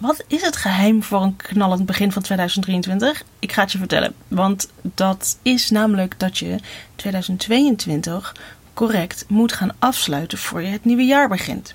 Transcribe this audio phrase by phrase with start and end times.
[0.00, 3.22] wat is het geheim voor een knallend begin van 2023?
[3.38, 4.14] Ik ga het je vertellen.
[4.28, 6.56] Want dat is namelijk dat je
[6.96, 8.34] 2022
[8.74, 11.74] correct moet gaan afsluiten voor je het nieuwe jaar begint.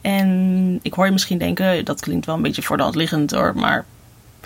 [0.00, 3.30] En ik hoor je misschien denken, dat klinkt wel een beetje voor de hand liggend
[3.30, 3.56] hoor.
[3.56, 3.84] Maar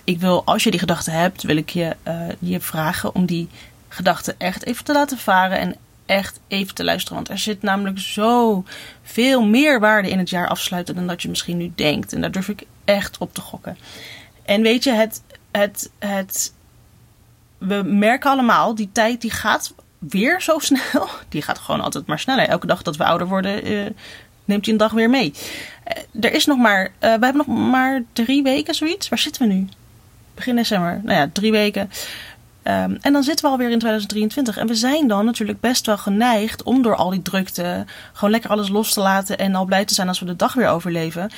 [0.04, 3.48] ik wil, als je die gedachte hebt, wil ik je, uh, je vragen om die
[3.88, 5.77] gedachte echt even te laten varen en
[6.07, 7.16] echt even te luisteren.
[7.16, 8.64] Want er zit namelijk zo
[9.02, 12.12] veel meer waarde in het jaar afsluiten dan dat je misschien nu denkt.
[12.12, 13.78] En daar durf ik echt op te gokken.
[14.45, 16.52] En weet je, het, het, het,
[17.58, 21.08] we merken allemaal, die tijd die gaat weer zo snel.
[21.28, 22.48] Die gaat gewoon altijd maar sneller.
[22.48, 23.86] Elke dag dat we ouder worden, uh,
[24.44, 25.32] neemt hij een dag weer mee.
[26.14, 29.08] Uh, er is nog maar, uh, we hebben nog maar drie weken zoiets.
[29.08, 29.68] Waar zitten we nu?
[30.34, 31.00] Begin december.
[31.02, 31.91] Nou ja, drie weken.
[32.62, 34.56] Um, en dan zitten we alweer in 2023.
[34.56, 38.50] En we zijn dan natuurlijk best wel geneigd om door al die drukte gewoon lekker
[38.50, 41.30] alles los te laten en al blij te zijn als we de dag weer overleven.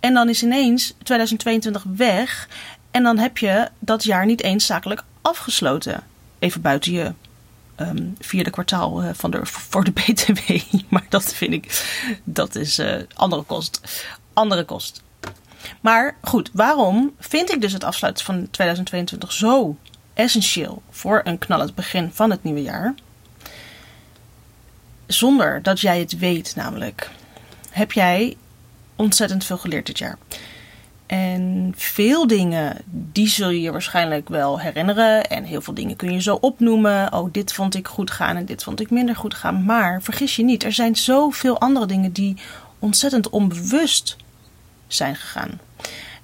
[0.00, 2.48] En dan is ineens 2022 weg.
[2.90, 6.02] En dan heb je dat jaar niet eens zakelijk afgesloten.
[6.38, 7.12] Even buiten je
[7.76, 10.40] um, vierde kwartaal uh, van de, voor de BTW.
[10.88, 11.84] Maar dat vind ik,
[12.24, 14.06] dat is uh, andere kost.
[14.32, 15.02] Andere kost.
[15.80, 19.76] Maar goed, waarom vind ik dus het afsluiten van 2022 zo
[20.14, 22.94] essentieel voor een knallend begin van het nieuwe jaar?
[25.06, 27.10] Zonder dat jij het weet, namelijk,
[27.70, 28.36] heb jij
[29.00, 30.18] ontzettend veel geleerd dit jaar.
[31.06, 35.26] En veel dingen, die zul je je waarschijnlijk wel herinneren.
[35.26, 37.12] En heel veel dingen kun je zo opnoemen.
[37.12, 39.64] Oh, dit vond ik goed gaan en dit vond ik minder goed gaan.
[39.64, 42.36] Maar vergis je niet, er zijn zoveel andere dingen die
[42.78, 44.16] ontzettend onbewust
[44.86, 45.60] zijn gegaan.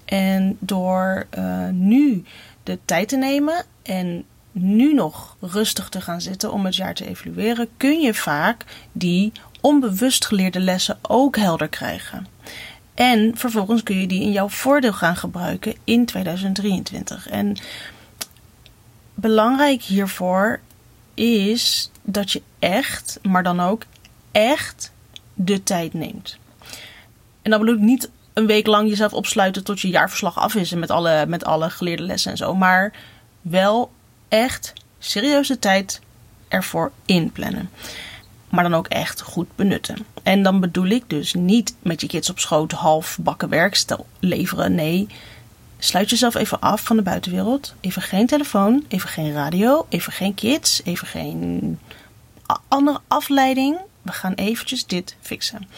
[0.05, 2.25] En door uh, nu
[2.63, 7.07] de tijd te nemen en nu nog rustig te gaan zitten om het jaar te
[7.07, 9.33] evalueren, kun je vaak die
[9.67, 12.27] onbewust geleerde lessen ook helder krijgen.
[12.95, 17.29] En vervolgens kun je die in jouw voordeel gaan gebruiken in 2023.
[17.29, 17.57] En
[19.15, 20.61] belangrijk hiervoor
[21.15, 23.83] is dat je echt, maar dan ook
[24.33, 24.93] echt
[25.35, 26.39] de tijd neemt.
[27.43, 30.73] En dat bedoel ik niet een week lang jezelf opsluiten tot je jaarverslag af is
[30.73, 32.55] en met alle, met alle geleerde lessen en zo.
[32.55, 32.93] Maar
[33.41, 33.93] wel
[34.29, 36.01] echt serieuze tijd
[36.49, 37.71] ervoor inplannen
[38.57, 40.07] maar dan ook echt goed benutten.
[40.23, 43.85] En dan bedoel ik dus niet met je kids op schoot half bakken werk
[44.21, 44.75] leveren.
[44.75, 45.07] Nee,
[45.79, 47.75] sluit jezelf even af van de buitenwereld.
[47.81, 51.79] Even geen telefoon, even geen radio, even geen kids, even geen
[52.69, 53.77] andere afleiding.
[54.03, 55.69] We gaan eventjes dit fixen.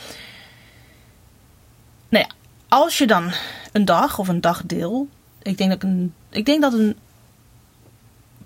[2.08, 2.34] Nou ja,
[2.68, 3.32] als je dan
[3.72, 5.08] een dag of een dagdeel,
[5.42, 6.96] ik denk dat een, ik denk dat een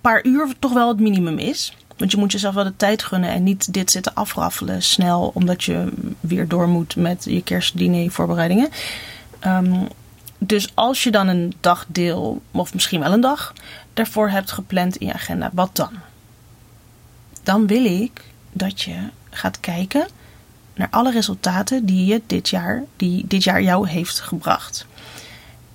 [0.01, 1.77] paar uur toch wel het minimum is.
[2.03, 5.65] Want je moet jezelf wel de tijd gunnen en niet dit zitten afraffelen snel, omdat
[5.65, 8.69] je weer door moet met je kerstdiner voorbereidingen.
[9.47, 9.89] Um,
[10.39, 13.53] dus als je dan een dagdeel, of misschien wel een dag,
[13.95, 15.91] daarvoor hebt gepland in je agenda, wat dan?
[17.43, 18.97] Dan wil ik dat je
[19.31, 20.07] gaat kijken
[20.75, 24.87] naar alle resultaten die je dit jaar, die dit jaar jou heeft gebracht.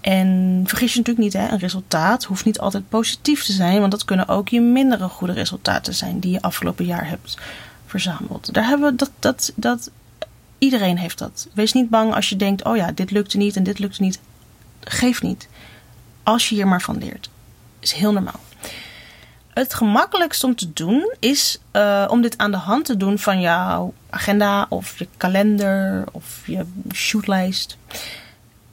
[0.07, 3.91] En vergis je natuurlijk niet, hè, een resultaat hoeft niet altijd positief te zijn, want
[3.91, 7.38] dat kunnen ook je mindere goede resultaten zijn die je afgelopen jaar hebt
[7.85, 8.53] verzameld.
[8.53, 9.91] Daar hebben we dat, dat, dat,
[10.57, 11.47] iedereen heeft dat.
[11.53, 14.19] Wees niet bang als je denkt, oh ja, dit lukte niet en dit lukte niet.
[14.79, 15.47] Geef niet.
[16.24, 17.29] Als je hier maar van leert.
[17.79, 18.39] Is heel normaal.
[19.53, 23.39] Het gemakkelijkst om te doen is uh, om dit aan de hand te doen van
[23.39, 27.78] jouw agenda of je kalender of je shootlijst.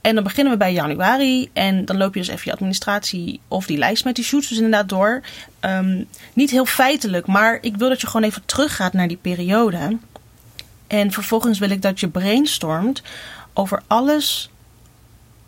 [0.05, 1.49] En dan beginnen we bij januari.
[1.53, 4.57] En dan loop je dus even je administratie of die lijst met die shoots dus
[4.57, 5.21] inderdaad door.
[5.61, 9.97] Um, niet heel feitelijk, maar ik wil dat je gewoon even teruggaat naar die periode.
[10.87, 13.01] En vervolgens wil ik dat je brainstormt
[13.53, 14.49] over alles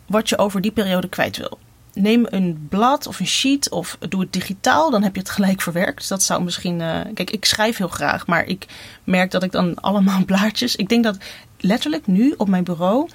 [0.06, 1.58] wat je over die periode kwijt wil.
[1.94, 5.60] Neem een blad of een sheet of doe het digitaal, dan heb je het gelijk
[5.60, 6.08] verwerkt.
[6.08, 6.80] Dat zou misschien.
[6.80, 8.66] Uh, kijk, ik schrijf heel graag, maar ik
[9.04, 10.76] merk dat ik dan allemaal blaadjes.
[10.76, 11.18] Ik denk dat
[11.58, 13.08] letterlijk nu op mijn bureau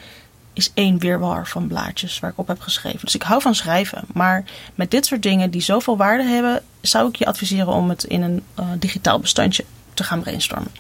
[0.53, 3.00] is één weerwar van blaadjes waar ik op heb geschreven.
[3.02, 4.03] Dus ik hou van schrijven.
[4.14, 4.44] Maar
[4.76, 8.22] met dit soort dingen die zoveel waarde hebben, zou ik je adviseren om het in
[8.22, 10.72] een uh, digitaal bestandje te gaan brainstormen.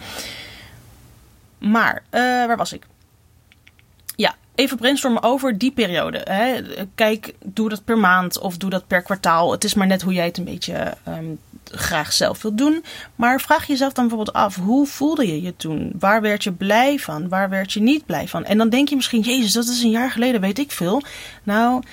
[1.57, 2.83] Maar, uh, waar was ik?
[4.15, 6.21] Ja, even brainstormen over die periode.
[6.23, 6.61] Hè.
[6.95, 9.51] Kijk, doe dat per maand of doe dat per kwartaal.
[9.51, 12.83] Het is maar net hoe jij het een beetje um, graag zelf wilt doen.
[13.15, 15.91] Maar vraag jezelf dan bijvoorbeeld af: hoe voelde je je toen?
[15.99, 17.29] Waar werd je blij van?
[17.29, 18.45] Waar werd je niet blij van?
[18.45, 21.01] En dan denk je misschien: Jezus, dat is een jaar geleden, weet ik veel.
[21.43, 21.83] Nou,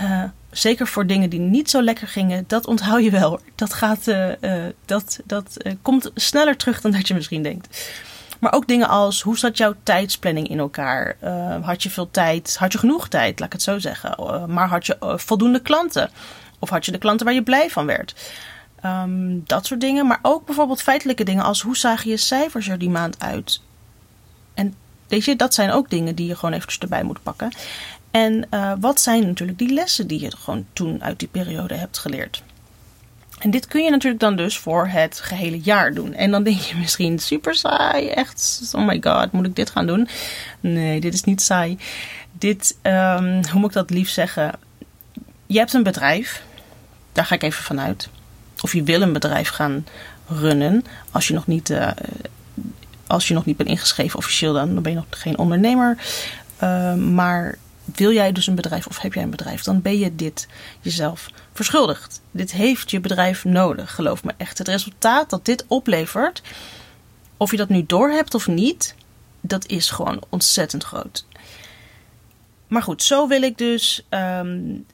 [0.00, 3.40] uh, zeker voor dingen die niet zo lekker gingen, dat onthoud je wel.
[3.54, 7.90] Dat, gaat, uh, uh, dat, dat komt sneller terug dan dat je misschien denkt.
[8.42, 11.16] Maar ook dingen als hoe zat jouw tijdsplanning in elkaar?
[11.24, 12.56] Uh, had je veel tijd?
[12.56, 14.16] Had je genoeg tijd, laat ik het zo zeggen?
[14.20, 16.10] Uh, maar had je uh, voldoende klanten?
[16.58, 18.32] Of had je de klanten waar je blij van werd?
[18.84, 20.06] Um, dat soort dingen.
[20.06, 23.60] Maar ook bijvoorbeeld feitelijke dingen als hoe zagen je cijfers er die maand uit?
[24.54, 24.74] En
[25.36, 27.52] dat zijn ook dingen die je gewoon eventjes erbij moet pakken.
[28.10, 28.48] En
[28.80, 32.42] wat zijn natuurlijk die lessen die je gewoon toen uit die periode hebt geleerd?
[33.42, 36.14] En dit kun je natuurlijk dan dus voor het gehele jaar doen.
[36.14, 39.86] En dan denk je misschien super saai, echt, oh my god, moet ik dit gaan
[39.86, 40.08] doen?
[40.60, 41.78] Nee, dit is niet saai.
[42.32, 44.52] Dit, um, hoe moet ik dat lief zeggen?
[45.46, 46.42] Je hebt een bedrijf,
[47.12, 48.08] daar ga ik even vanuit.
[48.60, 49.86] Of je wil een bedrijf gaan
[50.26, 51.88] runnen, als je nog niet, uh,
[53.06, 55.96] als je nog niet bent ingeschreven officieel, dan, ben je nog geen ondernemer.
[56.62, 57.58] Uh, maar
[57.94, 60.48] wil jij dus een bedrijf of heb jij een bedrijf, dan ben je dit
[60.80, 62.20] jezelf verschuldigd.
[62.30, 64.58] Dit heeft je bedrijf nodig, geloof me echt.
[64.58, 66.42] Het resultaat dat dit oplevert,
[67.36, 68.94] of je dat nu doorhebt of niet,
[69.40, 71.26] dat is gewoon ontzettend groot.
[72.66, 74.86] Maar goed, zo wil ik dus um,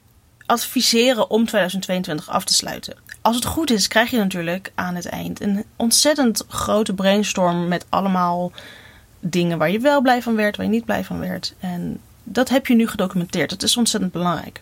[0.45, 2.97] adviseren om 2022 af te sluiten.
[3.21, 7.85] Als het goed is, krijg je natuurlijk aan het eind een ontzettend grote brainstorm met
[7.89, 8.51] allemaal
[9.19, 11.53] dingen waar je wel blij van werd, waar je niet blij van werd.
[11.59, 11.99] En
[12.31, 13.49] dat heb je nu gedocumenteerd.
[13.49, 14.61] Dat is ontzettend belangrijk.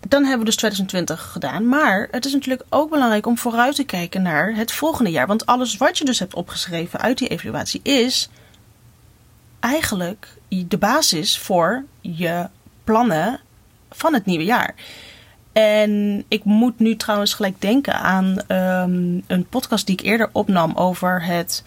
[0.00, 1.68] Dan hebben we dus 2020 gedaan.
[1.68, 5.26] Maar het is natuurlijk ook belangrijk om vooruit te kijken naar het volgende jaar.
[5.26, 8.28] Want alles wat je dus hebt opgeschreven uit die evaluatie is
[9.60, 12.46] eigenlijk de basis voor je
[12.84, 13.40] plannen
[13.90, 14.74] van het nieuwe jaar.
[15.52, 20.72] En ik moet nu trouwens gelijk denken aan um, een podcast die ik eerder opnam
[20.74, 21.62] over het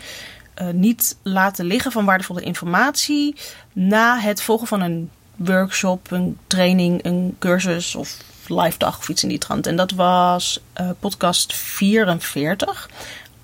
[0.62, 3.36] uh, niet laten liggen van waardevolle informatie
[3.74, 8.18] na het volgen van een workshop, een training, een cursus of
[8.48, 9.68] live dag of iets in die trant.
[9.68, 12.90] En dat was uh, podcast 44.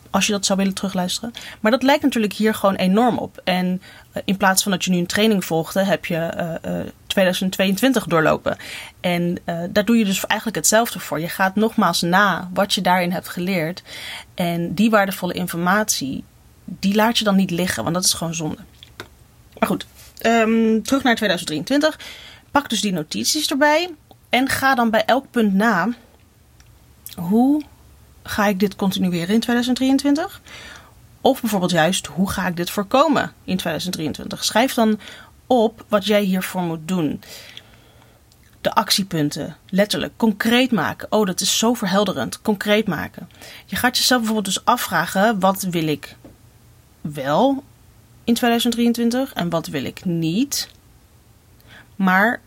[0.10, 1.32] Als je dat zou willen terugluisteren.
[1.60, 3.42] Maar dat lijkt natuurlijk hier gewoon enorm op.
[3.44, 3.82] En
[4.14, 6.34] uh, in plaats van dat je nu een training volgde, heb je
[6.66, 8.58] uh, 2022 doorlopen.
[9.00, 9.38] En
[9.70, 11.20] daar doe je dus eigenlijk hetzelfde voor.
[11.20, 13.84] Je gaat nogmaals na wat je daarin hebt geleerd.
[14.34, 16.24] En die waardevolle informatie,
[16.70, 18.58] die laat je dan niet liggen, want dat is gewoon zonde.
[19.60, 19.86] Maar goed,
[20.26, 22.00] um, terug naar 2023.
[22.52, 23.90] Pak dus die notities erbij.
[24.30, 25.90] En ga dan bij elk punt na.
[27.16, 27.64] Hoe
[28.24, 30.42] ga ik dit continueren in 2023?
[31.22, 34.44] Of bijvoorbeeld juist, hoe ga ik dit voorkomen in 2023?
[34.44, 35.00] Schrijf dan
[35.48, 37.22] op wat jij hiervoor moet doen.
[38.62, 41.08] De actiepunten, letterlijk, concreet maken.
[41.12, 42.42] Oh, dat is zo verhelderend.
[42.42, 43.30] Concreet maken.
[43.66, 46.16] Je gaat jezelf bijvoorbeeld dus afvragen: wat wil ik
[47.14, 47.64] wel
[48.24, 50.70] in 2023 en wat wil ik niet.
[51.96, 52.42] Maar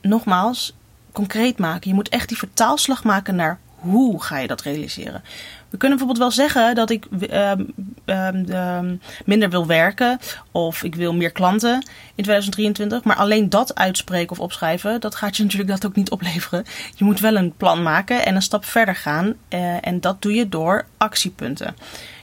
[0.00, 0.74] nogmaals,
[1.12, 1.88] concreet maken.
[1.88, 5.22] Je moet echt die vertaalslag maken naar hoe ga je dat realiseren.
[5.70, 7.52] We kunnen bijvoorbeeld wel zeggen dat ik uh,
[8.06, 8.78] uh,
[9.24, 10.18] minder wil werken
[10.50, 11.74] of ik wil meer klanten
[12.14, 13.04] in 2023.
[13.04, 16.64] Maar alleen dat uitspreken of opschrijven, dat gaat je natuurlijk dat ook niet opleveren.
[16.94, 19.26] Je moet wel een plan maken en een stap verder gaan.
[19.26, 21.76] Uh, en dat doe je door actiepunten.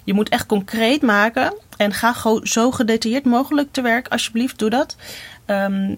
[0.03, 4.07] Je moet echt concreet maken en ga zo gedetailleerd mogelijk te werk.
[4.07, 4.95] Alsjeblieft, doe dat.
[5.45, 5.97] Um,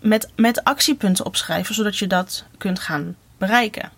[0.00, 3.90] met, met actiepunten opschrijven, zodat je dat kunt gaan bereiken.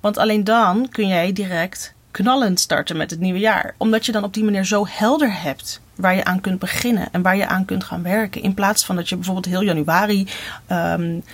[0.00, 3.74] Want alleen dan kun jij direct knallend starten met het nieuwe jaar.
[3.76, 7.22] Omdat je dan op die manier zo helder hebt waar je aan kunt beginnen en
[7.22, 8.42] waar je aan kunt gaan werken.
[8.42, 10.28] In plaats van dat je bijvoorbeeld heel januari
[10.70, 11.24] um,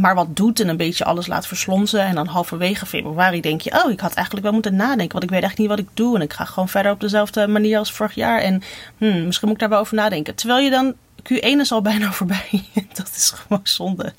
[0.00, 2.00] maar wat doet en een beetje alles laat verslonsen.
[2.00, 5.12] En dan halverwege februari denk je, oh, ik had eigenlijk wel moeten nadenken.
[5.12, 6.16] Want ik weet echt niet wat ik doe.
[6.16, 8.40] En ik ga gewoon verder op dezelfde manier als vorig jaar.
[8.40, 8.62] En
[8.98, 10.34] hmm, misschien moet ik daar wel over nadenken.
[10.34, 12.64] Terwijl je dan, Q1 is al bijna voorbij.
[12.92, 14.12] dat is gewoon zonde.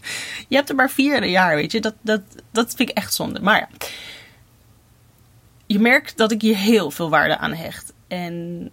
[0.47, 1.81] Je hebt er maar vier in een jaar, weet je.
[1.81, 2.21] Dat, dat,
[2.51, 3.39] dat vind ik echt zonde.
[3.41, 3.87] Maar ja,
[5.65, 7.93] je merkt dat ik hier heel veel waarde aan hecht.
[8.07, 8.69] En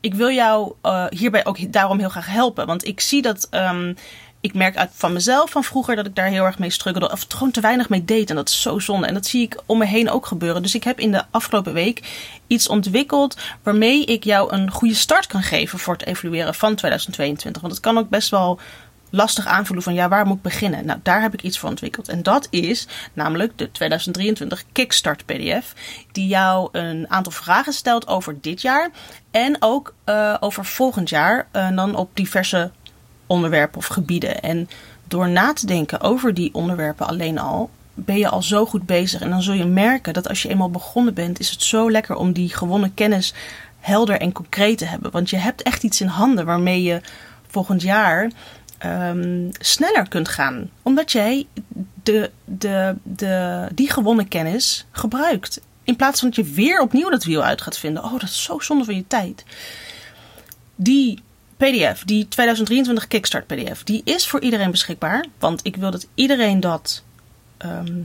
[0.00, 2.66] ik wil jou uh, hierbij ook daarom heel graag helpen.
[2.66, 3.94] Want ik zie dat um,
[4.42, 7.10] ik merk uit van mezelf van vroeger dat ik daar heel erg mee struggelde.
[7.10, 8.30] Of gewoon te weinig mee deed.
[8.30, 9.06] En dat is zo zonde.
[9.06, 10.62] En dat zie ik om me heen ook gebeuren.
[10.62, 12.02] Dus ik heb in de afgelopen week
[12.46, 17.62] iets ontwikkeld waarmee ik jou een goede start kan geven voor het evalueren van 2022.
[17.62, 18.60] Want het kan ook best wel
[19.10, 20.86] lastig aanvoelen van ja, waar moet ik beginnen?
[20.86, 22.08] Nou, daar heb ik iets voor ontwikkeld.
[22.08, 25.74] En dat is namelijk de 2023 Kickstart PDF.
[26.12, 28.90] Die jou een aantal vragen stelt over dit jaar.
[29.30, 31.48] En ook uh, over volgend jaar.
[31.50, 32.70] En dan op diverse
[33.26, 34.40] onderwerpen of gebieden.
[34.40, 34.68] En
[35.08, 39.20] door na te denken over die onderwerpen alleen al, ben je al zo goed bezig.
[39.20, 42.16] En dan zul je merken dat als je eenmaal begonnen bent, is het zo lekker
[42.16, 43.34] om die gewonnen kennis
[43.78, 45.10] helder en concreet te hebben.
[45.10, 47.00] Want je hebt echt iets in handen waarmee je
[47.46, 48.30] volgend jaar
[48.86, 50.70] um, sneller kunt gaan.
[50.82, 51.46] Omdat jij
[52.02, 55.60] de, de, de, die gewonnen kennis gebruikt.
[55.84, 58.04] In plaats van dat je weer opnieuw dat wiel uit gaat vinden.
[58.04, 59.44] Oh, dat is zo zonde van je tijd.
[60.76, 61.22] Die
[61.62, 65.26] PDF, die 2023 Kickstart PDF, die is voor iedereen beschikbaar.
[65.38, 67.02] Want ik wil dat iedereen dat.
[67.56, 68.00] Ehm,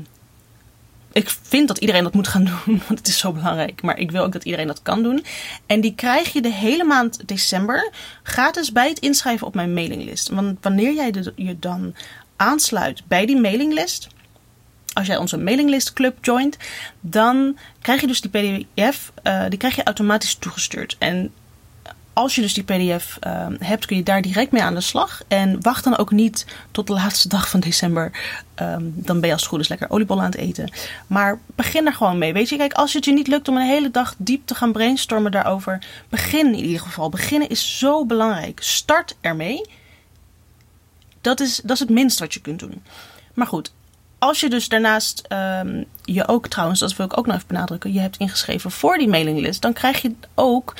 [1.11, 3.81] ik vind dat iedereen dat moet gaan doen, want het is zo belangrijk.
[3.81, 5.25] Maar ik wil ook dat iedereen dat kan doen.
[5.65, 7.91] En die krijg je de hele maand december
[8.23, 10.29] gratis bij het inschrijven op mijn mailinglist.
[10.29, 11.95] Want wanneer jij je dan
[12.35, 14.07] aansluit bij die mailinglist,
[14.93, 16.57] als jij onze mailinglistclub joint,
[16.99, 20.95] dan krijg je dus die PDF, uh, die krijg je automatisch toegestuurd.
[20.99, 21.31] En
[22.17, 25.21] als je dus die PDF uh, hebt, kun je daar direct mee aan de slag.
[25.27, 28.11] En wacht dan ook niet tot de laatste dag van december.
[28.61, 30.71] Um, dan ben je als het goed is lekker oliebollen aan het eten.
[31.07, 32.33] Maar begin er gewoon mee.
[32.33, 34.71] Weet je, kijk, als het je niet lukt om een hele dag diep te gaan
[34.71, 37.09] brainstormen daarover, begin in ieder geval.
[37.09, 38.59] Beginnen is zo belangrijk.
[38.63, 39.69] Start ermee.
[41.21, 42.83] Dat is, dat is het minst wat je kunt doen.
[43.33, 43.71] Maar goed,
[44.19, 45.27] als je dus daarnaast
[45.61, 48.97] um, je ook trouwens, dat wil ik ook nog even benadrukken, je hebt ingeschreven voor
[48.97, 50.73] die mailinglist, dan krijg je ook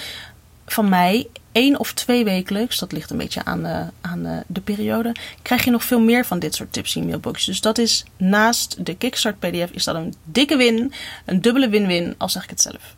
[0.72, 4.62] van mij één of twee wekelijks, dat ligt een beetje aan, uh, aan uh, de
[4.62, 7.46] periode, krijg je nog veel meer van dit soort tips in mailboxjes.
[7.46, 10.94] Dus dat is naast de Kickstart PDF is dat een dikke win,
[11.26, 12.96] een dubbele win-win, al zeg ik het zelf.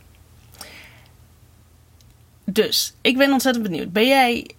[2.46, 3.92] Dus, ik ben ontzettend benieuwd.
[3.92, 4.50] Ben jij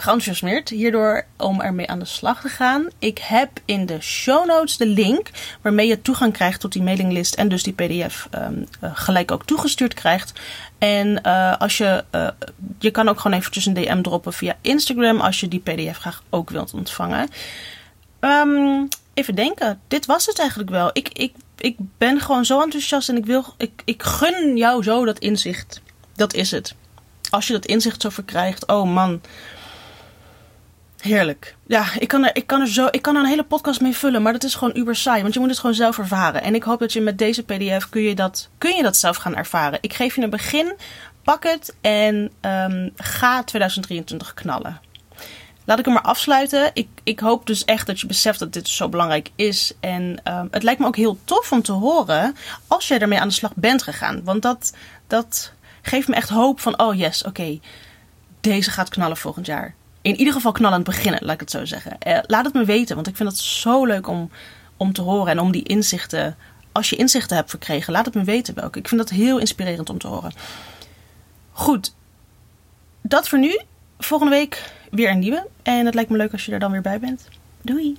[0.00, 2.88] geenthousiasmeerd hierdoor om ermee aan de slag te gaan.
[2.98, 5.30] Ik heb in de show notes de link
[5.62, 9.44] waarmee je toegang krijgt tot die mailinglist en dus die PDF um, uh, gelijk ook
[9.44, 10.32] toegestuurd krijgt.
[10.78, 12.28] En uh, als je, uh,
[12.78, 16.22] je kan ook gewoon eventjes een DM droppen via Instagram als je die PDF graag
[16.30, 17.28] ook wilt ontvangen.
[18.20, 20.90] Um, even denken, dit was het eigenlijk wel.
[20.92, 25.04] Ik, ik, ik ben gewoon zo enthousiast en ik wil, ik, ik gun jou zo
[25.04, 25.80] dat inzicht.
[26.14, 26.74] Dat is het.
[27.30, 29.20] Als je dat inzicht zo verkrijgt, oh man.
[30.98, 31.56] Heerlijk.
[31.66, 33.96] Ja, ik kan, er, ik, kan er zo, ik kan er een hele podcast mee
[33.96, 35.22] vullen, maar dat is gewoon uber saai.
[35.22, 36.42] Want je moet het gewoon zelf ervaren.
[36.42, 39.16] En ik hoop dat je met deze PDF kun je dat, kun je dat zelf
[39.16, 39.78] gaan ervaren.
[39.82, 40.74] Ik geef je een begin,
[41.22, 44.80] pak het en um, ga 2023 knallen.
[45.64, 46.70] Laat ik hem maar afsluiten.
[46.74, 49.72] Ik, ik hoop dus echt dat je beseft dat dit zo belangrijk is.
[49.80, 52.36] En um, het lijkt me ook heel tof om te horen
[52.66, 54.24] als jij ermee aan de slag bent gegaan.
[54.24, 54.72] Want dat,
[55.06, 55.52] dat
[55.82, 57.60] geeft me echt hoop van, oh yes, oké,
[58.40, 59.74] deze gaat knallen volgend jaar
[60.08, 61.96] in ieder geval knallend beginnen, laat ik het zo zeggen.
[62.06, 64.30] Uh, laat het me weten, want ik vind het zo leuk om,
[64.76, 66.36] om te horen en om die inzichten.
[66.72, 68.78] Als je inzichten hebt verkregen, laat het me weten welke.
[68.78, 70.32] Ik vind dat heel inspirerend om te horen.
[71.50, 71.94] Goed,
[73.02, 73.60] dat voor nu.
[73.98, 75.46] Volgende week weer een nieuwe.
[75.62, 77.28] En het lijkt me leuk als je er dan weer bij bent.
[77.62, 77.96] Doei!